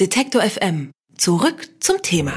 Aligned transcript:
Detektor 0.00 0.40
FM. 0.40 0.92
Zurück 1.18 1.68
zum 1.78 2.00
Thema. 2.00 2.32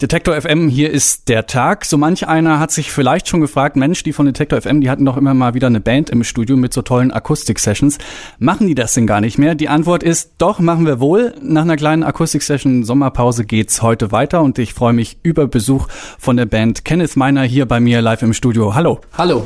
Detektor 0.00 0.40
FM, 0.40 0.70
hier 0.70 0.90
ist 0.90 1.28
der 1.28 1.46
Tag. 1.46 1.84
So 1.84 1.98
manch 1.98 2.26
einer 2.26 2.58
hat 2.58 2.70
sich 2.70 2.90
vielleicht 2.90 3.28
schon 3.28 3.42
gefragt, 3.42 3.76
Mensch, 3.76 4.02
die 4.02 4.14
von 4.14 4.24
Detektor 4.24 4.58
FM, 4.58 4.80
die 4.80 4.88
hatten 4.88 5.04
doch 5.04 5.18
immer 5.18 5.34
mal 5.34 5.52
wieder 5.52 5.66
eine 5.66 5.80
Band 5.80 6.08
im 6.08 6.24
Studio 6.24 6.56
mit 6.56 6.72
so 6.72 6.80
tollen 6.80 7.12
Akustik-Sessions. 7.12 7.98
Machen 8.38 8.68
die 8.68 8.74
das 8.74 8.94
denn 8.94 9.06
gar 9.06 9.20
nicht 9.20 9.36
mehr? 9.36 9.54
Die 9.54 9.68
Antwort 9.68 10.02
ist, 10.02 10.32
doch, 10.38 10.60
machen 10.60 10.86
wir 10.86 10.98
wohl. 10.98 11.34
Nach 11.42 11.60
einer 11.60 11.76
kleinen 11.76 12.04
Akustik-Session 12.04 12.82
Sommerpause 12.84 13.44
geht's 13.44 13.82
heute 13.82 14.12
weiter 14.12 14.40
und 14.40 14.58
ich 14.58 14.72
freue 14.72 14.94
mich 14.94 15.18
über 15.22 15.46
Besuch 15.46 15.88
von 16.18 16.38
der 16.38 16.46
Band 16.46 16.86
Kenneth 16.86 17.16
Meiner 17.16 17.42
hier 17.42 17.66
bei 17.66 17.80
mir 17.80 18.00
live 18.00 18.22
im 18.22 18.32
Studio. 18.32 18.74
Hallo. 18.74 19.02
Hallo. 19.18 19.44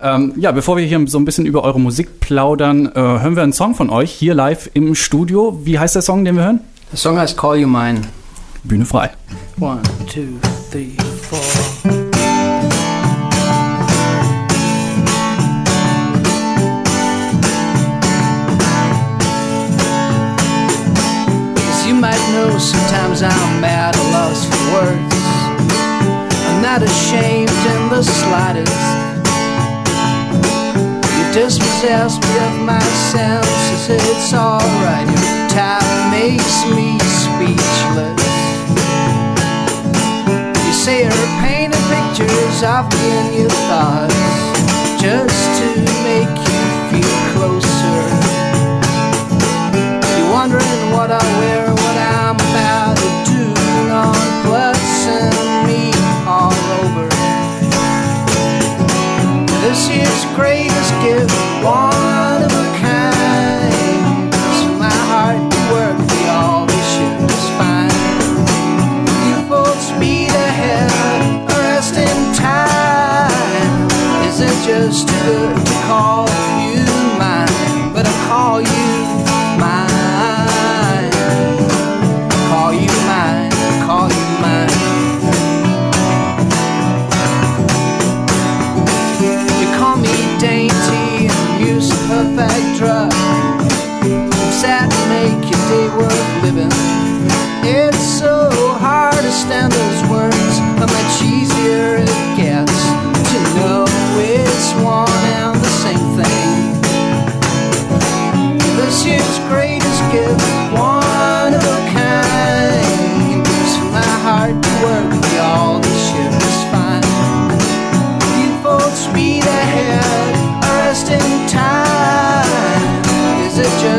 Ähm, 0.00 0.32
ja, 0.36 0.52
bevor 0.52 0.76
wir 0.76 0.84
hier 0.84 1.02
so 1.06 1.18
ein 1.18 1.24
bisschen 1.24 1.46
über 1.46 1.62
eure 1.62 1.80
Musik 1.80 2.20
plaudern, 2.20 2.86
äh, 2.86 2.98
hören 2.98 3.36
wir 3.36 3.42
einen 3.42 3.52
Song 3.52 3.74
von 3.74 3.90
euch 3.90 4.10
hier 4.10 4.34
live 4.34 4.70
im 4.74 4.94
Studio. 4.94 5.60
Wie 5.64 5.78
heißt 5.78 5.94
der 5.94 6.02
Song, 6.02 6.24
den 6.24 6.36
wir 6.36 6.44
hören? 6.44 6.60
Der 6.90 6.98
Song 6.98 7.18
heißt 7.18 7.36
Call 7.36 7.58
You 7.58 7.68
Mine. 7.68 8.00
Bühne 8.64 8.84
frei. 8.86 9.10
One, 9.60 9.82
two, 10.12 10.38
three, 10.70 10.92
four. 11.22 11.38
As 21.56 21.86
you 21.86 21.94
might 21.94 22.18
know, 22.32 22.58
sometimes 22.58 23.22
I'm 23.22 23.64
at 23.64 23.94
a 23.96 24.02
loss 24.12 24.44
for 24.46 24.72
words. 24.72 25.14
I'm 26.48 26.62
not 26.62 26.82
ashamed 26.82 27.50
in 27.50 27.90
the 27.90 28.02
slightest. 28.02 29.13
Dispossessed 31.34 32.22
me 32.22 32.38
of 32.46 32.60
my 32.60 32.78
senses. 33.10 33.90
It's 33.90 34.32
alright, 34.32 35.08
your 35.08 35.48
time 35.50 36.10
makes 36.12 36.62
me 36.70 36.96
speechless. 37.26 38.22
You 40.64 40.72
say 40.72 41.02
you're 41.02 41.32
painting 41.42 41.86
pictures 41.90 42.62
of 42.62 42.86
me 42.94 43.06
in 43.18 43.26
your 43.40 43.50
thoughts 43.66 44.14
just 45.02 45.42
to 45.58 45.66
make 46.06 46.38
you 46.38 46.62
feel 46.94 47.18
closer. 47.34 47.98
You're 50.06 50.30
wondering 50.30 50.82
what 50.94 51.10
I 51.10 51.24
wear, 51.40 51.63
just 74.66 75.06
couldn't 75.08 75.66
call 75.86 76.26
you. 76.58 76.83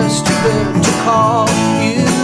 stupid 0.10 0.84
to 0.84 0.92
call 1.04 1.48
you. 1.82 2.15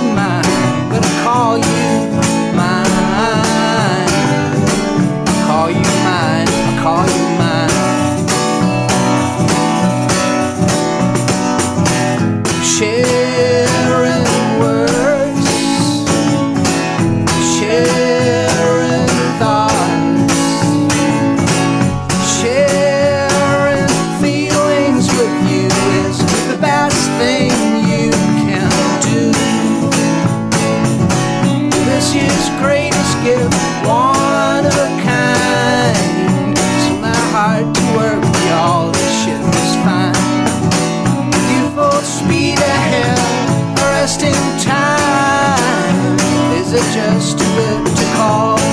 Just 47.21 47.37
to 47.37 48.05
call 48.15 48.70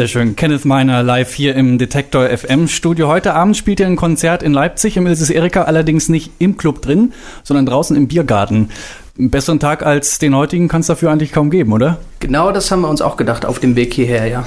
Sehr 0.00 0.08
schön. 0.08 0.34
Kenneth 0.34 0.64
Meiner 0.64 1.02
live 1.02 1.34
hier 1.34 1.54
im 1.54 1.76
Detektor 1.76 2.26
FM 2.26 2.68
Studio. 2.68 3.08
Heute 3.08 3.34
Abend 3.34 3.54
spielt 3.54 3.80
ihr 3.80 3.86
ein 3.86 3.96
Konzert 3.96 4.42
in 4.42 4.54
Leipzig 4.54 4.96
im 4.96 5.06
Ilses 5.06 5.28
Erika, 5.28 5.64
allerdings 5.64 6.08
nicht 6.08 6.32
im 6.38 6.56
Club 6.56 6.80
drin, 6.80 7.12
sondern 7.42 7.66
draußen 7.66 7.94
im 7.94 8.08
Biergarten. 8.08 8.70
Einen 9.18 9.28
besseren 9.28 9.60
Tag 9.60 9.84
als 9.84 10.18
den 10.18 10.34
heutigen 10.34 10.68
kann 10.68 10.80
es 10.80 10.86
dafür 10.86 11.10
eigentlich 11.10 11.32
kaum 11.32 11.50
geben, 11.50 11.74
oder? 11.74 11.98
Genau 12.18 12.50
das 12.50 12.70
haben 12.70 12.80
wir 12.80 12.88
uns 12.88 13.02
auch 13.02 13.18
gedacht 13.18 13.44
auf 13.44 13.58
dem 13.58 13.76
Weg 13.76 13.92
hierher, 13.92 14.26
ja. 14.26 14.46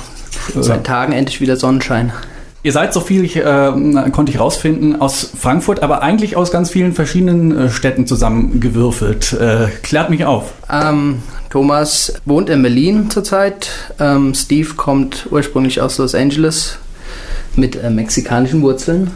Seit 0.60 0.88
Tagen 0.88 1.14
endlich 1.14 1.40
wieder 1.40 1.56
Sonnenschein. 1.56 2.12
Ihr 2.66 2.72
seid 2.72 2.94
so 2.94 3.02
viel, 3.02 3.26
ich, 3.26 3.36
äh, 3.36 3.72
konnte 4.14 4.32
ich 4.32 4.40
rausfinden, 4.40 5.02
aus 5.02 5.30
Frankfurt, 5.38 5.84
aber 5.84 6.02
eigentlich 6.02 6.38
aus 6.38 6.50
ganz 6.50 6.70
vielen 6.70 6.94
verschiedenen 6.94 7.58
äh, 7.58 7.70
Städten 7.70 8.08
zusammengewürfelt. 8.08 9.34
Äh, 9.34 9.68
klärt 9.82 10.10
mich 10.10 10.24
auf. 10.24 10.54
Ähm, 10.72 11.22
Thomas 11.50 12.14
wohnt 12.24 12.50
in 12.50 12.62
Berlin 12.62 13.10
zurzeit. 13.10 13.70
Ähm, 14.00 14.34
Steve 14.34 14.76
kommt 14.76 15.28
ursprünglich 15.30 15.82
aus 15.82 15.98
Los 15.98 16.16
Angeles 16.16 16.78
mit 17.58 17.76
äh, 17.76 17.90
mexikanischen 17.90 18.62
Wurzeln 18.62 19.12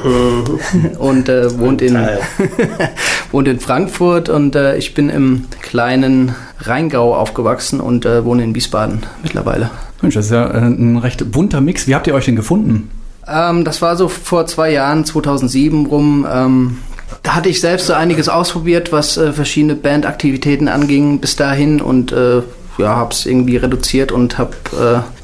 und 1.00 1.30
äh, 1.30 1.58
wohnt, 1.58 1.82
in, 1.82 1.98
wohnt 3.32 3.48
in 3.48 3.62
Frankfurt 3.62 4.28
und 4.28 4.58
äh, 4.58 4.76
ich 4.76 4.94
bin 4.94 5.08
im 5.08 5.46
kleinen 5.62 6.36
Rheingau 6.60 7.16
aufgewachsen 7.16 7.80
und 7.80 8.06
äh, 8.06 8.26
wohne 8.26 8.44
in 8.44 8.54
Wiesbaden 8.54 9.04
mittlerweile. 9.24 9.70
Mensch, 10.02 10.16
das 10.16 10.26
ist 10.26 10.32
ja 10.32 10.52
ein 10.52 10.98
recht 10.98 11.32
bunter 11.32 11.62
Mix. 11.62 11.88
Wie 11.88 11.96
habt 11.96 12.08
ihr 12.08 12.14
euch 12.14 12.26
denn 12.26 12.36
gefunden? 12.36 12.90
Ähm, 13.30 13.64
das 13.64 13.82
war 13.82 13.96
so 13.96 14.08
vor 14.08 14.46
zwei 14.48 14.72
Jahren, 14.72 15.06
2007 15.06 15.86
rum. 15.86 16.28
Ähm, 16.32 16.78
da 17.24 17.36
hatte 17.36 17.50
ich 17.50 17.62
selbst 17.62 17.88
so 17.88 17.94
einiges 17.94 18.30
ausprobiert, 18.30 18.92
was 18.92 19.18
äh, 19.18 19.34
verschiedene 19.34 19.76
Bandaktivitäten 19.76 20.68
anging 20.68 21.20
bis 21.20 21.36
dahin 21.36 21.82
und 21.82 22.12
äh, 22.12 22.42
ja, 22.78 22.96
habe 22.96 23.12
es 23.12 23.26
irgendwie 23.26 23.58
reduziert 23.58 24.12
und 24.12 24.38
habe 24.38 24.52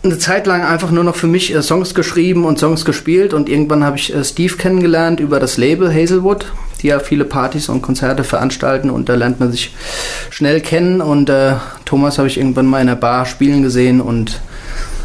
äh, 0.04 0.06
eine 0.06 0.18
Zeit 0.18 0.48
lang 0.48 0.64
einfach 0.64 0.92
nur 0.92 1.04
noch 1.04 1.16
für 1.16 1.28
mich 1.28 1.54
äh, 1.54 1.62
Songs 1.62 1.94
geschrieben 1.94 2.46
und 2.46 2.60
Songs 2.60 2.84
gespielt 2.84 3.34
und 3.34 3.48
irgendwann 3.48 3.84
habe 3.84 3.98
ich 3.98 4.14
äh, 4.14 4.24
Steve 4.24 4.56
kennengelernt 4.56 5.20
über 5.20 5.40
das 5.40 5.58
Label 5.58 5.94
Hazelwood. 5.94 6.48
die 6.82 6.88
ja 6.88 7.00
viele 7.00 7.26
Partys 7.26 7.70
und 7.70 7.82
Konzerte 7.82 8.24
veranstalten 8.24 8.90
und 8.90 9.08
da 9.08 9.16
lernt 9.16 9.40
man 9.40 9.52
sich 9.52 9.74
schnell 10.30 10.62
kennen 10.62 11.00
und 11.00 11.30
äh, 11.30 11.54
Thomas 11.86 12.18
habe 12.18 12.28
ich 12.28 12.38
irgendwann 12.38 12.66
mal 12.66 12.82
in 12.82 12.90
einer 12.90 12.98
Bar 12.98 13.26
spielen 13.26 13.62
gesehen 13.62 14.02
und 14.02 14.42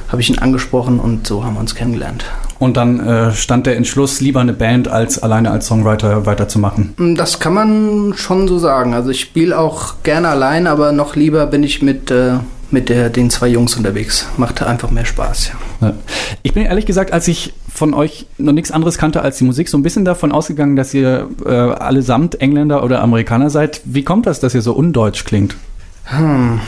habe 0.09 0.23
ich 0.23 0.31
ihn 0.31 0.39
angesprochen 0.39 0.99
und 0.99 1.27
so 1.27 1.45
haben 1.45 1.55
wir 1.55 1.61
uns 1.61 1.75
kennengelernt. 1.75 2.25
Und 2.59 2.77
dann 2.77 2.99
äh, 3.01 3.33
stand 3.33 3.67
der 3.67 3.77
Entschluss, 3.77 4.21
lieber 4.21 4.41
eine 4.41 4.53
Band 4.53 4.89
als 4.89 5.23
alleine 5.23 5.51
als 5.51 5.67
Songwriter 5.67 6.27
weiterzumachen. 6.27 6.95
Mm, 6.97 7.15
das 7.15 7.39
kann 7.39 7.55
man 7.55 8.15
schon 8.17 8.49
so 8.49 8.59
sagen. 8.59 8.95
Also 8.95 9.11
ich 9.11 9.21
spiele 9.21 9.59
auch 9.59 9.95
gerne 10.03 10.29
allein, 10.29 10.67
aber 10.67 10.93
noch 10.93 11.15
lieber 11.15 11.47
bin 11.47 11.63
ich 11.63 11.83
mit, 11.83 12.11
äh, 12.11 12.35
mit 12.71 12.89
der, 12.89 13.11
den 13.11 13.31
zwei 13.31 13.49
Jungs 13.49 13.77
unterwegs. 13.77 14.27
Macht 14.37 14.63
einfach 14.63 14.91
mehr 14.91 15.05
Spaß, 15.05 15.53
ja. 15.81 15.95
Ich 16.43 16.53
bin 16.53 16.65
ehrlich 16.65 16.87
gesagt, 16.87 17.13
als 17.13 17.29
ich 17.29 17.55
von 17.73 17.95
euch 17.95 18.27
noch 18.39 18.53
nichts 18.53 18.73
anderes 18.73 18.99
kannte 18.99 19.23
als 19.23 19.39
die 19.39 19.45
Musik, 19.45 19.69
so 19.69 19.79
ein 19.79 19.83
bisschen 19.85 20.05
davon 20.05 20.33
ausgegangen, 20.33 20.75
dass 20.75 20.93
ihr 20.93 21.29
äh, 21.47 21.51
allesamt 21.51 22.41
Engländer 22.41 22.83
oder 22.83 23.01
Amerikaner 23.01 23.51
seid. 23.51 23.81
Wie 23.85 24.03
kommt 24.03 24.27
das, 24.27 24.41
dass 24.41 24.55
ihr 24.55 24.63
so 24.63 24.73
undeutsch 24.73 25.25
klingt? 25.25 25.55
Hm, 26.05 26.61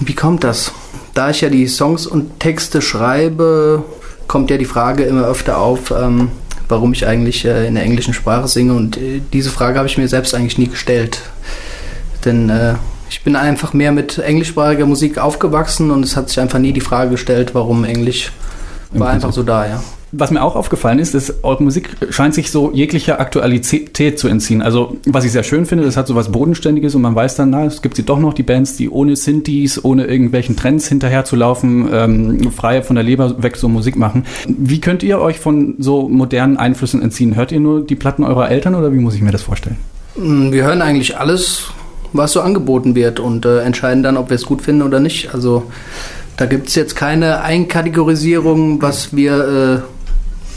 wie 0.00 0.14
kommt 0.14 0.44
das? 0.44 0.72
Da 1.12 1.30
ich 1.30 1.42
ja 1.42 1.50
die 1.50 1.66
Songs 1.66 2.06
und 2.06 2.40
Texte 2.40 2.80
schreibe, 2.80 3.84
kommt 4.26 4.50
ja 4.50 4.58
die 4.58 4.64
Frage 4.64 5.04
immer 5.04 5.26
öfter 5.26 5.58
auf, 5.58 5.90
ähm, 5.90 6.30
warum 6.68 6.92
ich 6.92 7.06
eigentlich 7.06 7.44
äh, 7.44 7.66
in 7.66 7.74
der 7.74 7.84
englischen 7.84 8.14
Sprache 8.14 8.48
singe. 8.48 8.74
Und 8.74 8.96
äh, 8.96 9.20
diese 9.32 9.50
Frage 9.50 9.78
habe 9.78 9.88
ich 9.88 9.98
mir 9.98 10.08
selbst 10.08 10.34
eigentlich 10.34 10.58
nie 10.58 10.68
gestellt. 10.68 11.22
Denn 12.24 12.50
äh, 12.50 12.74
ich 13.08 13.22
bin 13.22 13.36
einfach 13.36 13.72
mehr 13.72 13.92
mit 13.92 14.18
englischsprachiger 14.18 14.86
Musik 14.86 15.18
aufgewachsen 15.18 15.90
und 15.90 16.04
es 16.04 16.16
hat 16.16 16.28
sich 16.28 16.40
einfach 16.40 16.58
nie 16.58 16.72
die 16.72 16.80
Frage 16.80 17.10
gestellt, 17.10 17.54
warum 17.54 17.84
Englisch. 17.84 18.32
War 18.92 19.10
einfach 19.10 19.32
so 19.32 19.42
da, 19.42 19.66
ja. 19.66 19.82
Was 20.18 20.30
mir 20.30 20.42
auch 20.42 20.56
aufgefallen 20.56 20.98
ist, 20.98 21.14
ist, 21.14 21.44
eure 21.44 21.62
Musik 21.62 21.90
scheint 22.10 22.34
sich 22.34 22.50
so 22.50 22.72
jeglicher 22.72 23.20
Aktualität 23.20 24.18
zu 24.18 24.28
entziehen. 24.28 24.62
Also, 24.62 24.96
was 25.04 25.24
ich 25.24 25.32
sehr 25.32 25.42
schön 25.42 25.66
finde, 25.66 25.84
das 25.84 25.96
hat 25.96 26.06
so 26.06 26.14
was 26.14 26.32
Bodenständiges 26.32 26.94
und 26.94 27.02
man 27.02 27.14
weiß 27.14 27.34
dann, 27.34 27.50
na, 27.50 27.66
es 27.66 27.82
gibt 27.82 27.96
sie 27.96 28.04
doch 28.04 28.18
noch, 28.18 28.32
die 28.32 28.42
Bands, 28.42 28.76
die 28.76 28.88
ohne 28.88 29.14
Synthes, 29.16 29.84
ohne 29.84 30.06
irgendwelchen 30.06 30.56
Trends 30.56 30.88
hinterherzulaufen, 30.88 31.88
ähm, 31.92 32.50
frei 32.50 32.82
von 32.82 32.96
der 32.96 33.04
Leber 33.04 33.42
weg 33.42 33.56
so 33.56 33.68
Musik 33.68 33.96
machen. 33.96 34.24
Wie 34.46 34.80
könnt 34.80 35.02
ihr 35.02 35.20
euch 35.20 35.38
von 35.38 35.74
so 35.78 36.08
modernen 36.08 36.56
Einflüssen 36.56 37.02
entziehen? 37.02 37.36
Hört 37.36 37.52
ihr 37.52 37.60
nur 37.60 37.84
die 37.84 37.96
Platten 37.96 38.24
eurer 38.24 38.50
Eltern 38.50 38.74
oder 38.74 38.92
wie 38.92 38.98
muss 38.98 39.14
ich 39.14 39.20
mir 39.20 39.32
das 39.32 39.42
vorstellen? 39.42 39.76
Mm, 40.16 40.50
wir 40.52 40.64
hören 40.64 40.80
eigentlich 40.80 41.18
alles, 41.18 41.64
was 42.12 42.32
so 42.32 42.40
angeboten 42.40 42.94
wird 42.94 43.20
und 43.20 43.44
äh, 43.44 43.60
entscheiden 43.60 44.02
dann, 44.02 44.16
ob 44.16 44.30
wir 44.30 44.36
es 44.36 44.46
gut 44.46 44.62
finden 44.62 44.82
oder 44.82 45.00
nicht. 45.00 45.34
Also, 45.34 45.64
da 46.36 46.46
gibt 46.46 46.68
es 46.68 46.74
jetzt 46.74 46.96
keine 46.96 47.40
Einkategorisierung, 47.42 48.80
was 48.82 49.14
wir 49.16 49.82
äh, 49.82 49.95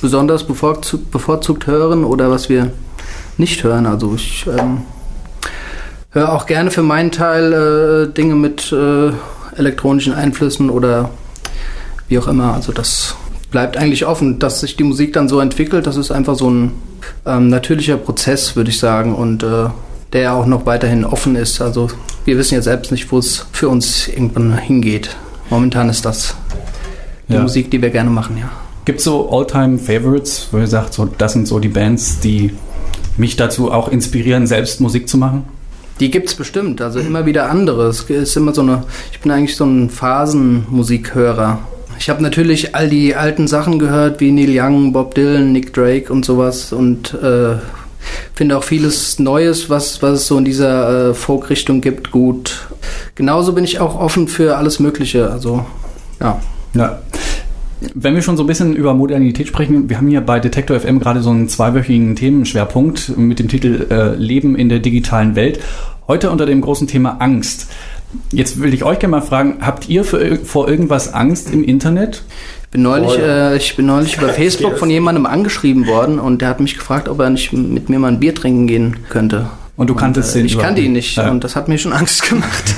besonders 0.02 0.46
bevorzugt, 0.46 1.12
bevorzugt 1.12 1.68
hören 1.68 2.04
oder 2.04 2.30
was 2.32 2.50
wir 2.50 2.72
nicht 3.38 3.64
hören. 3.64 3.86
Also 3.86 4.14
ich 4.16 4.46
ähm, 4.48 4.82
höre 6.12 6.34
auch 6.34 6.46
gerne 6.46 6.72
für 6.72 6.84
meinen 6.84 7.12
Teil 7.12 7.54
äh, 7.54 8.14
Dinge 8.14 8.36
mit 8.36 8.72
äh, 8.72 9.12
elektronischen 9.56 10.14
Einflüssen 10.14 10.70
oder 10.70 11.10
wie 12.08 12.20
auch 12.20 12.28
immer. 12.28 12.54
Also 12.54 12.72
das 12.72 13.16
bleibt 13.52 13.78
eigentlich 13.78 14.06
offen, 14.06 14.40
dass 14.40 14.60
sich 14.60 14.76
die 14.76 14.84
Musik 14.84 15.14
dann 15.14 15.30
so 15.30 15.40
entwickelt. 15.40 15.88
Das 15.88 15.98
ist 15.98 16.12
einfach 16.12 16.36
so 16.36 16.50
ein 16.50 16.72
ähm, 17.26 17.50
natürlicher 17.50 17.98
Prozess, 17.98 18.56
würde 18.56 18.70
ich 18.70 18.80
sagen, 18.80 19.16
und 19.16 19.44
äh, 19.44 19.68
der 20.14 20.34
auch 20.34 20.46
noch 20.46 20.66
weiterhin 20.66 21.06
offen 21.06 21.36
ist. 21.36 21.62
Also 21.62 21.88
wir 22.26 22.38
wissen 22.38 22.56
ja 22.56 22.62
selbst 22.62 22.92
nicht, 22.92 23.12
wo 23.12 23.20
es 23.20 23.46
für 23.52 23.70
uns 23.70 24.08
irgendwann 24.08 24.58
hingeht. 24.58 25.16
Momentan 25.50 25.90
ist 25.90 26.06
das 26.06 26.36
die 27.28 27.34
ja. 27.34 27.42
Musik, 27.42 27.72
die 27.72 27.82
wir 27.82 27.90
gerne 27.90 28.10
machen, 28.10 28.38
ja. 28.38 28.50
Gibt 28.90 29.02
es 29.02 29.06
so 29.06 29.30
All-Time-Favorites, 29.30 30.48
wo 30.50 30.58
ihr 30.58 30.66
sagt, 30.66 30.96
so, 30.96 31.06
das 31.06 31.34
sind 31.34 31.48
so 31.48 31.60
die 31.60 31.68
Bands, 31.68 32.22
die 32.22 32.54
mich 33.18 33.36
dazu 33.36 33.72
auch 33.72 33.90
inspirieren, 33.90 34.48
selbst 34.48 34.82
Musik 34.82 35.08
zu 35.08 35.20
machen? 35.20 35.44
Die 36.00 36.10
gibt 36.10 36.28
es 36.28 36.34
bestimmt, 36.34 36.82
also 36.82 36.98
immer 36.98 37.28
wieder 37.28 37.52
andere. 37.52 37.86
Es 37.86 38.02
ist 38.02 38.36
immer 38.36 38.52
so 38.52 38.62
eine, 38.62 38.86
ich 39.12 39.20
bin 39.20 39.32
eigentlich 39.32 39.56
so 39.56 39.66
ein 39.66 39.92
Phasenmusikhörer. 39.92 41.60
Ich 42.00 42.10
habe 42.10 42.24
natürlich 42.24 42.74
all 42.74 42.90
die 42.90 43.14
alten 43.14 43.48
Sachen 43.48 43.78
gehört, 43.78 44.22
wie 44.22 44.32
Neil 44.32 44.60
Young, 44.60 44.92
Bob 44.92 45.14
Dylan, 45.14 45.52
Nick 45.52 45.72
Drake 45.72 46.12
und 46.12 46.26
sowas 46.26 46.74
und 46.74 47.14
äh, 47.14 47.58
finde 48.34 48.58
auch 48.58 48.64
vieles 48.64 49.20
Neues, 49.20 49.70
was, 49.70 50.02
was 50.02 50.22
es 50.22 50.26
so 50.26 50.40
in 50.40 50.46
dieser 50.46 51.10
äh, 51.10 51.14
Folk-Richtung 51.14 51.82
gibt, 51.82 52.10
gut. 52.10 52.68
Genauso 53.14 53.54
bin 53.54 53.66
ich 53.66 53.80
auch 53.80 54.00
offen 54.00 54.28
für 54.28 54.58
alles 54.58 54.80
Mögliche, 54.80 55.30
also 55.30 55.64
ja. 56.20 56.42
Ja. 56.74 57.00
Wenn 57.94 58.14
wir 58.14 58.22
schon 58.22 58.36
so 58.36 58.44
ein 58.44 58.48
bisschen 58.48 58.76
über 58.76 58.94
Modernität 58.94 59.48
sprechen, 59.48 59.90
wir 59.90 59.98
haben 59.98 60.08
hier 60.10 60.22
bei 60.22 60.40
Detektor 60.40 60.78
FM 60.80 61.00
gerade 61.00 61.22
so 61.22 61.30
einen 61.30 61.48
zweiwöchigen 61.48 62.16
Themenschwerpunkt 62.16 63.18
mit 63.18 63.40
dem 63.40 63.48
Titel 63.48 63.88
äh, 63.90 64.16
Leben 64.16 64.58
in 64.58 64.68
der 64.68 64.80
digitalen 64.80 65.36
Welt. 65.36 65.60
Heute 66.08 66.30
unter 66.30 66.46
dem 66.46 66.60
großen 66.60 66.88
Thema 66.88 67.22
Angst. 67.22 67.68
Jetzt 68.32 68.60
will 68.62 68.74
ich 68.74 68.84
euch 68.84 69.00
gerne 69.00 69.12
mal 69.12 69.22
fragen, 69.22 69.60
habt 69.62 69.88
ihr 69.88 70.04
für, 70.04 70.38
vor 70.38 70.68
irgendwas 70.68 71.14
Angst 71.14 71.54
im 71.54 71.64
Internet? 71.64 72.24
Ich 72.64 72.70
bin 72.70 72.82
neulich, 72.82 73.12
oh, 73.12 73.20
ja. 73.20 73.52
äh, 73.52 73.58
ich 73.58 73.76
bin 73.78 73.86
neulich 73.86 74.18
über 74.18 74.30
Facebook 74.34 74.78
von 74.78 74.90
jemandem 74.90 75.26
angeschrieben 75.26 75.88
worden 75.88 76.20
und 76.20 76.42
der 76.42 76.50
hat 76.50 76.60
mich 76.60 76.78
gefragt, 76.78 77.08
ob 77.08 77.20
er 77.20 77.30
nicht 77.30 77.54
mit 77.54 77.88
mir 77.88 78.00
mal 78.00 78.10
ein 78.10 78.20
Bier 78.20 78.36
trinken 78.36 78.68
gehen 78.68 78.98
könnte. 79.10 79.50
Und 79.78 79.90
du 79.90 79.96
kanntest 79.96 80.36
und, 80.36 80.42
äh, 80.42 80.44
den? 80.44 80.46
Ich 80.48 80.60
kannte 80.60 80.82
ihn 80.82 80.92
nicht 80.92 81.16
ja. 81.16 81.32
und 81.32 81.44
das 81.46 81.56
hat 81.56 81.70
mir 81.70 81.78
schon 81.78 81.94
Angst 81.94 82.28
gemacht. 82.28 82.76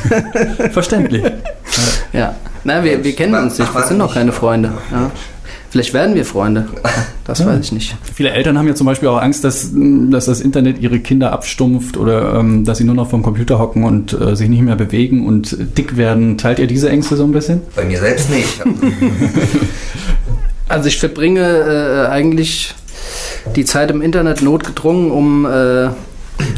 Verständlich. 0.72 1.24
ja. 2.14 2.36
Na, 2.64 2.84
wir, 2.84 3.04
wir 3.04 3.16
kennen 3.16 3.36
uns 3.36 3.58
nicht, 3.58 3.74
wir 3.74 3.84
sind 3.84 3.98
noch 3.98 4.14
keine 4.14 4.32
Freunde. 4.32 4.72
Ja. 4.92 5.12
Vielleicht 5.72 5.94
werden 5.94 6.16
wir 6.16 6.26
Freunde. 6.26 6.68
Das 7.24 7.40
ja. 7.40 7.46
weiß 7.46 7.64
ich 7.64 7.72
nicht. 7.72 7.96
Viele 8.14 8.32
Eltern 8.32 8.58
haben 8.58 8.68
ja 8.68 8.76
zum 8.76 8.88
Beispiel 8.88 9.08
auch 9.08 9.22
Angst, 9.22 9.46
dass, 9.46 9.70
dass 9.74 10.26
das 10.26 10.42
Internet 10.42 10.82
ihre 10.82 11.00
Kinder 11.00 11.32
abstumpft 11.32 11.96
oder 11.96 12.34
ähm, 12.34 12.66
dass 12.66 12.80
sie 12.80 12.84
nur 12.84 12.96
noch 12.96 13.10
vom 13.10 13.22
Computer 13.22 13.58
hocken 13.58 13.86
und 13.86 14.20
äh, 14.20 14.36
sich 14.36 14.50
nicht 14.50 14.64
mehr 14.64 14.76
bewegen 14.76 15.26
und 15.26 15.56
dick 15.78 15.96
werden. 15.96 16.38
Teilt 16.38 16.60
ihr 16.60 16.68
diese 16.68 16.90
Ängste 16.90 17.16
so 17.16 17.24
ein 17.24 17.32
bisschen? 17.32 17.62
Bei 17.76 17.86
mir 17.86 18.00
selbst 18.00 18.32
nicht. 18.32 18.60
also 20.68 20.90
ich 20.90 21.00
verbringe 21.00 21.42
äh, 21.42 22.10
eigentlich 22.10 22.74
die 23.56 23.64
Zeit 23.64 23.92
im 23.92 24.02
Internet 24.02 24.42
notgedrungen, 24.42 25.12
um 25.12 25.46
äh, 25.46 25.90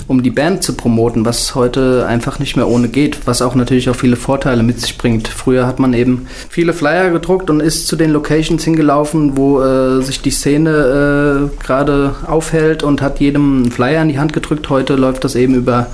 um 0.08 0.24
die 0.24 0.32
Band 0.32 0.64
zu 0.64 0.74
promoten, 0.74 1.26
was 1.26 1.56
heute 1.56 2.06
einfach 2.08 2.40
nicht 2.40 2.56
mehr 2.56 2.68
ohne 2.68 2.88
geht, 2.88 3.26
was 3.26 3.42
auch 3.42 3.56
natürlich 3.56 3.90
auch 3.90 3.96
viele 3.96 4.16
Vorteile 4.16 4.64
mit 4.64 4.80
sich 4.80 4.98
bringt. 4.98 5.28
Früher 5.28 5.66
hat 5.66 5.80
man 5.80 5.94
eben 5.94 6.28
viele 6.50 6.74
Flyer 6.74 7.10
gedruckt 7.10 7.50
und 7.50 7.60
ist 7.60 7.88
zu 7.88 7.96
den 7.96 8.12
Locations 8.12 8.64
hingelaufen, 8.64 9.38
wo 9.38 9.62
äh, 9.62 10.02
sich 10.02 10.22
die 10.22 10.32
Szene 10.32 11.50
äh, 11.52 11.64
gerade 11.64 12.16
aufhält 12.28 12.84
und 12.84 13.02
hat 13.02 13.20
jedem 13.20 13.64
einen 13.64 13.72
Flyer 13.72 14.02
in 14.02 14.10
die 14.10 14.20
Hand 14.20 14.34
gedrückt. 14.34 14.70
Heute 14.70 14.96
läuft 14.96 15.24
das 15.24 15.36
eben 15.36 15.56
über 15.56 15.88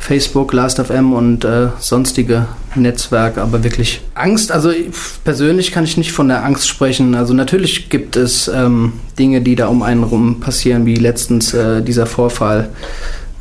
Facebook, 0.00 0.54
Last.fm 0.54 1.12
und 1.12 1.44
äh, 1.44 1.68
sonstige 1.78 2.46
Netzwerke, 2.74 3.42
aber 3.42 3.62
wirklich 3.62 4.00
Angst. 4.14 4.50
Also 4.50 4.72
persönlich 5.24 5.72
kann 5.72 5.84
ich 5.84 5.98
nicht 5.98 6.12
von 6.12 6.26
der 6.26 6.42
Angst 6.42 6.66
sprechen. 6.66 7.14
Also 7.14 7.34
natürlich 7.34 7.90
gibt 7.90 8.16
es 8.16 8.48
ähm, 8.48 8.94
Dinge, 9.18 9.42
die 9.42 9.56
da 9.56 9.68
um 9.68 9.82
einen 9.82 10.02
rum 10.02 10.40
passieren, 10.40 10.86
wie 10.86 10.96
letztens 10.96 11.52
äh, 11.52 11.82
dieser 11.82 12.06
Vorfall 12.06 12.70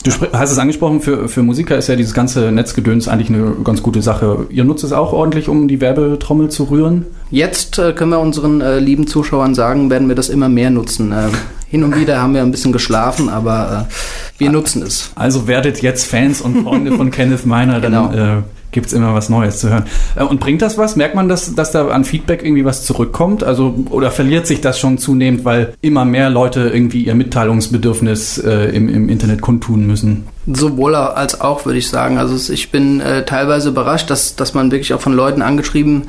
Du 0.03 0.11
hast 0.31 0.51
es 0.51 0.57
angesprochen, 0.57 1.01
für, 1.01 1.27
für 1.27 1.43
Musiker 1.43 1.77
ist 1.77 1.87
ja 1.87 1.95
dieses 1.97 2.13
ganze 2.13 2.51
Netzgedöns 2.51 3.09
eigentlich 3.09 3.29
eine 3.29 3.55
ganz 3.63 3.83
gute 3.83 4.01
Sache. 4.01 4.47
Ihr 4.49 4.63
nutzt 4.63 4.83
es 4.85 4.93
auch 4.93 5.11
ordentlich, 5.11 5.49
um 5.49 5.67
die 5.67 5.81
Werbetrommel 5.81 6.49
zu 6.49 6.63
rühren? 6.65 7.05
Jetzt 7.31 7.77
äh, 7.79 7.91
können 7.91 8.11
wir 8.11 8.19
unseren 8.19 8.61
äh, 8.61 8.79
lieben 8.79 9.07
Zuschauern 9.07 9.55
sagen, 9.55 9.89
werden 9.89 10.07
wir 10.07 10.15
das 10.15 10.29
immer 10.29 10.47
mehr 10.47 10.69
nutzen. 10.69 11.11
Äh, 11.11 11.27
hin 11.67 11.83
und 11.83 11.99
wieder 11.99 12.21
haben 12.21 12.33
wir 12.33 12.41
ein 12.41 12.51
bisschen 12.51 12.71
geschlafen, 12.71 13.29
aber 13.29 13.87
äh, 13.89 14.39
wir 14.39 14.49
nutzen 14.49 14.83
es. 14.83 15.11
Also 15.15 15.47
werdet 15.47 15.81
jetzt 15.81 16.05
Fans 16.05 16.39
und 16.41 16.63
Freunde 16.63 16.93
von 16.93 17.11
Kenneth 17.11 17.45
Meiner, 17.45 17.81
dann 17.81 18.11
genau. 18.11 18.43
Gibt 18.71 18.87
es 18.87 18.93
immer 18.93 19.13
was 19.13 19.29
Neues 19.29 19.59
zu 19.59 19.69
hören. 19.69 19.85
Äh, 20.15 20.23
und 20.23 20.39
bringt 20.39 20.61
das 20.61 20.77
was? 20.77 20.95
Merkt 20.95 21.15
man, 21.15 21.27
dass, 21.27 21.55
dass 21.55 21.71
da 21.71 21.87
an 21.87 22.05
Feedback 22.05 22.43
irgendwie 22.43 22.65
was 22.65 22.85
zurückkommt? 22.85 23.43
Also, 23.43 23.75
oder 23.89 24.11
verliert 24.11 24.47
sich 24.47 24.61
das 24.61 24.79
schon 24.79 24.97
zunehmend, 24.97 25.45
weil 25.45 25.73
immer 25.81 26.05
mehr 26.05 26.29
Leute 26.29 26.69
irgendwie 26.73 27.03
ihr 27.03 27.15
Mitteilungsbedürfnis 27.15 28.37
äh, 28.37 28.75
im, 28.75 28.89
im 28.89 29.09
Internet 29.09 29.41
kundtun 29.41 29.87
müssen? 29.87 30.25
Sowohl 30.51 30.95
als 30.95 31.41
auch, 31.41 31.65
würde 31.65 31.77
ich 31.77 31.89
sagen. 31.89 32.17
Also 32.17 32.51
ich 32.51 32.71
bin 32.71 33.01
äh, 33.01 33.25
teilweise 33.25 33.69
überrascht, 33.69 34.09
dass, 34.09 34.35
dass 34.35 34.53
man 34.53 34.71
wirklich 34.71 34.93
auch 34.93 35.01
von 35.01 35.13
Leuten 35.13 35.41
angeschrieben 35.41 36.03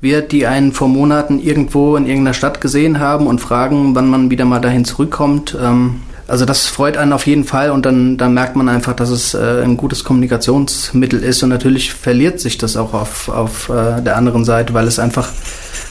wird, 0.00 0.32
die 0.32 0.46
einen 0.46 0.72
vor 0.72 0.88
Monaten 0.88 1.38
irgendwo 1.38 1.96
in 1.96 2.06
irgendeiner 2.06 2.34
Stadt 2.34 2.60
gesehen 2.60 2.98
haben 2.98 3.26
und 3.26 3.40
fragen, 3.40 3.94
wann 3.94 4.10
man 4.10 4.30
wieder 4.30 4.44
mal 4.44 4.60
dahin 4.60 4.84
zurückkommt. 4.84 5.56
Ähm, 5.60 6.00
also 6.28 6.44
das 6.44 6.66
freut 6.66 6.96
einen 6.96 7.12
auf 7.12 7.26
jeden 7.26 7.44
Fall 7.44 7.70
und 7.70 7.86
dann, 7.86 8.16
dann 8.16 8.34
merkt 8.34 8.56
man 8.56 8.68
einfach, 8.68 8.94
dass 8.94 9.10
es 9.10 9.34
äh, 9.34 9.62
ein 9.62 9.76
gutes 9.76 10.02
Kommunikationsmittel 10.02 11.22
ist 11.22 11.42
und 11.42 11.50
natürlich 11.50 11.92
verliert 11.92 12.40
sich 12.40 12.58
das 12.58 12.76
auch 12.76 12.94
auf, 12.94 13.28
auf 13.28 13.68
äh, 13.68 14.02
der 14.02 14.16
anderen 14.16 14.44
Seite, 14.44 14.74
weil 14.74 14.88
es 14.88 14.98
einfach 14.98 15.30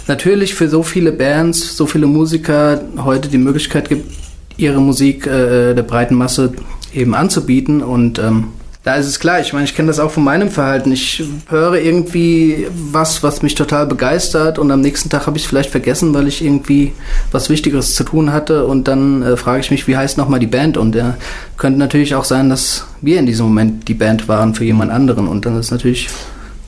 natürlich 0.07 0.53
für 0.53 0.67
so 0.67 0.83
viele 0.83 1.13
Bands, 1.13 1.77
so 1.77 1.85
viele 1.85 2.07
Musiker 2.07 2.81
heute 2.97 3.29
die 3.29 3.37
Möglichkeit 3.37 3.87
gibt, 3.87 4.11
ihre 4.57 4.81
Musik 4.81 5.25
äh, 5.25 5.73
der 5.73 5.83
breiten 5.83 6.15
Masse 6.15 6.53
eben 6.93 7.15
anzubieten 7.15 7.81
und 7.81 8.19
ähm, 8.19 8.49
Da 8.85 8.93
ist 8.97 9.07
es 9.07 9.19
klar, 9.19 9.39
ich 9.39 9.51
meine, 9.51 9.65
ich 9.65 9.75
kenne 9.75 9.87
das 9.87 9.99
auch 9.99 10.11
von 10.11 10.23
meinem 10.23 10.51
Verhalten. 10.51 10.91
Ich 10.91 11.23
höre 11.49 11.73
irgendwie 11.73 12.67
was, 12.91 13.23
was 13.23 13.41
mich 13.41 13.55
total 13.55 13.87
begeistert 13.87 14.59
und 14.59 14.69
am 14.69 14.81
nächsten 14.81 15.09
Tag 15.09 15.25
habe 15.25 15.37
ich 15.37 15.43
es 15.43 15.49
vielleicht 15.49 15.71
vergessen, 15.71 16.13
weil 16.13 16.27
ich 16.27 16.45
irgendwie 16.45 16.93
was 17.31 17.49
Wichtigeres 17.49 17.95
zu 17.95 18.03
tun 18.03 18.31
hatte 18.31 18.67
und 18.67 18.87
dann 18.87 19.23
äh, 19.23 19.37
frage 19.37 19.61
ich 19.61 19.71
mich, 19.71 19.87
wie 19.87 19.97
heißt 19.97 20.19
nochmal 20.19 20.39
die 20.39 20.45
Band? 20.45 20.77
Und 20.77 20.93
ja, 20.93 21.17
könnte 21.57 21.79
natürlich 21.79 22.13
auch 22.13 22.25
sein, 22.25 22.51
dass 22.51 22.85
wir 23.01 23.17
in 23.17 23.25
diesem 23.25 23.47
Moment 23.47 23.87
die 23.87 23.95
Band 23.95 24.27
waren 24.27 24.53
für 24.53 24.65
jemand 24.65 24.91
anderen 24.91 25.27
und 25.27 25.47
dann 25.47 25.55
ist 25.59 25.65
es 25.65 25.71
natürlich 25.71 26.09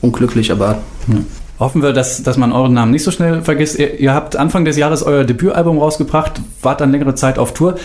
unglücklich, 0.01 0.51
aber... 0.51 0.79
Ja. 1.07 1.17
Hoffen 1.59 1.81
wir, 1.81 1.91
dass, 1.91 2.21
dass 2.21 2.37
man 2.37 2.51
euren 2.51 2.73
Namen 2.73 2.91
nicht 2.91 3.03
so 3.03 3.09
schnell 3.09 3.41
vergisst. 3.41 3.79
Ihr, 3.79 3.99
ihr 3.99 4.13
habt 4.13 4.35
Anfang 4.35 4.63
des 4.63 4.77
Jahres 4.77 5.01
euer 5.01 5.23
Debütalbum 5.23 5.79
rausgebracht, 5.79 6.33
wart 6.61 6.81
dann 6.81 6.91
längere 6.91 7.15
Zeit 7.15 7.39
auf 7.39 7.55
Tour. 7.55 7.77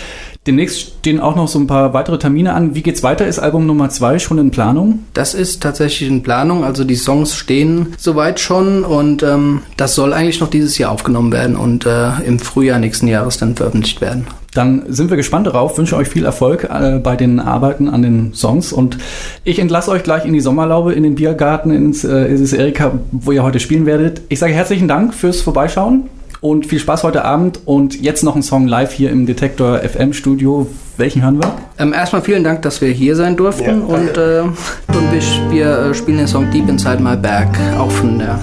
Demnächst 0.44 0.80
stehen 0.80 1.20
auch 1.20 1.36
noch 1.36 1.46
so 1.46 1.60
ein 1.60 1.68
paar 1.68 1.94
weitere 1.94 2.18
Termine 2.18 2.54
an. 2.54 2.74
Wie 2.74 2.82
geht's 2.82 3.04
weiter? 3.04 3.28
Ist 3.28 3.38
Album 3.38 3.64
Nummer 3.64 3.90
zwei 3.90 4.18
schon 4.18 4.38
in 4.38 4.50
Planung? 4.50 5.04
Das 5.14 5.34
ist 5.34 5.62
tatsächlich 5.62 6.08
in 6.08 6.24
Planung. 6.24 6.64
Also 6.64 6.82
die 6.82 6.96
Songs 6.96 7.36
stehen 7.36 7.94
soweit 7.96 8.40
schon 8.40 8.82
und 8.82 9.22
ähm, 9.22 9.60
das 9.76 9.94
soll 9.94 10.12
eigentlich 10.12 10.40
noch 10.40 10.50
dieses 10.50 10.78
Jahr 10.78 10.90
aufgenommen 10.90 11.30
werden 11.30 11.54
und 11.54 11.86
äh, 11.86 12.20
im 12.26 12.40
Frühjahr 12.40 12.80
nächsten 12.80 13.06
Jahres 13.06 13.38
dann 13.38 13.54
veröffentlicht 13.54 14.00
werden. 14.00 14.26
Dann 14.52 14.82
sind 14.88 15.10
wir 15.10 15.16
gespannt 15.16 15.46
darauf, 15.46 15.78
wünsche 15.78 15.96
euch 15.96 16.08
viel 16.08 16.24
Erfolg 16.24 16.64
äh, 16.64 16.98
bei 16.98 17.14
den 17.14 17.38
Arbeiten 17.38 17.88
an 17.88 18.02
den 18.02 18.34
Songs 18.34 18.72
und 18.72 18.98
ich 19.44 19.60
entlasse 19.60 19.92
euch 19.92 20.02
gleich 20.02 20.24
in 20.24 20.32
die 20.32 20.40
Sommerlaube, 20.40 20.92
in 20.92 21.04
den 21.04 21.14
Biergarten, 21.14 21.70
ins 21.70 22.02
äh, 22.02 22.56
Erika, 22.56 22.98
wo 23.12 23.30
ihr 23.30 23.44
heute 23.44 23.60
spielen 23.60 23.86
werdet. 23.86 24.22
Ich 24.28 24.40
sage 24.40 24.52
herzlichen 24.52 24.88
Dank 24.88 25.14
fürs 25.14 25.40
Vorbeischauen 25.40 26.08
und 26.42 26.66
viel 26.66 26.78
Spaß 26.78 27.04
heute 27.04 27.24
Abend. 27.24 27.60
Und 27.64 27.98
jetzt 27.98 28.22
noch 28.22 28.36
ein 28.36 28.42
Song 28.42 28.66
live 28.66 28.92
hier 28.92 29.10
im 29.10 29.24
Detektor 29.24 29.78
FM 29.78 30.12
Studio. 30.12 30.66
Welchen 30.98 31.22
hören 31.22 31.42
wir? 31.42 31.54
Ähm, 31.78 31.94
erstmal 31.94 32.20
vielen 32.20 32.44
Dank, 32.44 32.60
dass 32.62 32.82
wir 32.82 32.90
hier 32.90 33.16
sein 33.16 33.36
durften. 33.36 33.88
Ja, 33.88 33.94
und, 33.94 34.18
äh, 34.18 34.42
und 34.42 35.12
wir, 35.12 35.50
wir 35.50 35.78
äh, 35.78 35.94
spielen 35.94 36.18
den 36.18 36.26
Song 36.28 36.50
Deep 36.50 36.68
Inside 36.68 37.02
My 37.02 37.16
Bag, 37.16 37.48
auch 37.78 37.90
von 37.90 38.18
der, 38.18 38.38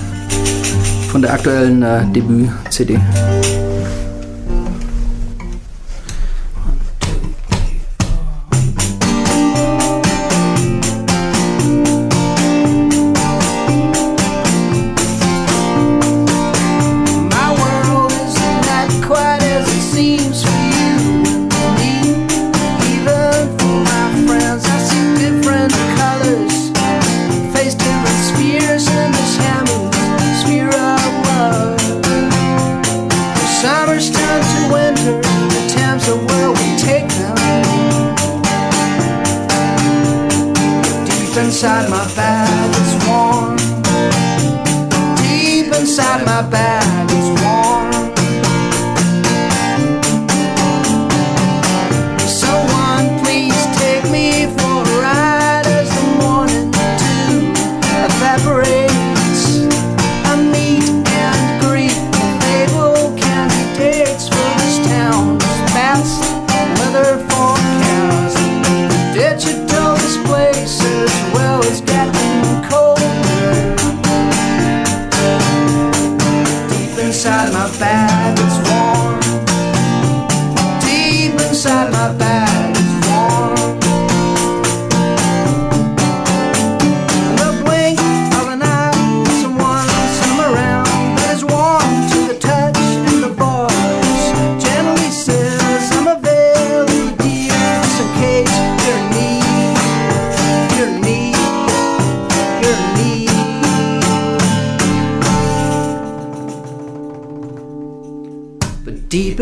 von 1.11 1.21
der 1.21 1.33
aktuellen 1.33 1.83
äh, 1.83 2.05
Debüt-CD. 2.15 2.99
My 46.41 46.49
bag 46.49 46.78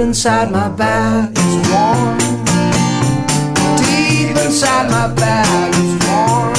inside 0.07 0.49
my 0.51 0.69
bag 0.69 1.31
it's 1.35 1.69
warm. 1.69 2.17
Deep 3.77 4.37
inside 4.45 4.89
my 4.89 5.13
bag 5.13 5.73
it's 5.81 5.95
warm. 6.07 6.53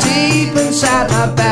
Deep 0.00 0.56
inside 0.56 1.10
my 1.10 1.26
bag 1.34 1.51